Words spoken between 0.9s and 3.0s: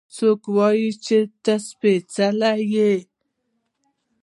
چې ته سپېڅلې يې؟